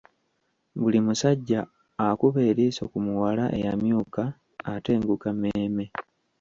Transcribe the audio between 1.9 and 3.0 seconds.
akuba eriiso ku